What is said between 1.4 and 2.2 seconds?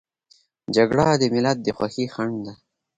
د خوښۍ